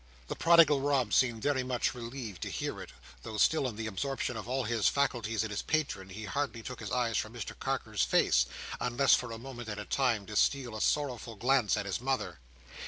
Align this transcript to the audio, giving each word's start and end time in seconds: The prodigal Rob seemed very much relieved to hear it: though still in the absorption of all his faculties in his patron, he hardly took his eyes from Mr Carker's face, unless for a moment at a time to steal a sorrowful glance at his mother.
The 0.29 0.35
prodigal 0.35 0.81
Rob 0.81 1.13
seemed 1.13 1.43
very 1.43 1.61
much 1.61 1.93
relieved 1.93 2.41
to 2.41 2.49
hear 2.49 2.81
it: 2.81 2.89
though 3.21 3.37
still 3.37 3.67
in 3.67 3.75
the 3.75 3.85
absorption 3.85 4.35
of 4.35 4.49
all 4.49 4.63
his 4.63 4.87
faculties 4.87 5.43
in 5.43 5.51
his 5.51 5.61
patron, 5.61 6.09
he 6.09 6.25
hardly 6.25 6.63
took 6.63 6.79
his 6.79 6.89
eyes 6.89 7.19
from 7.19 7.33
Mr 7.33 7.51
Carker's 7.59 8.01
face, 8.01 8.47
unless 8.79 9.13
for 9.13 9.31
a 9.31 9.37
moment 9.37 9.69
at 9.69 9.77
a 9.77 9.85
time 9.85 10.25
to 10.25 10.35
steal 10.35 10.75
a 10.75 10.81
sorrowful 10.81 11.35
glance 11.35 11.77
at 11.77 11.85
his 11.85 12.01
mother. 12.01 12.39